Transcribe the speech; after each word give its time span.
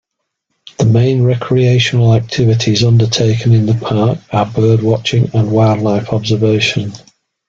The 0.79 0.85
main 0.85 1.23
recreational 1.25 2.15
activities 2.15 2.83
undertaken 2.83 3.53
in 3.53 3.67
the 3.67 3.75
park 3.75 4.17
are 4.33 4.47
bird 4.47 4.81
watching 4.81 5.29
and 5.35 5.51
wildlife 5.51 6.11
observation. 6.11 6.93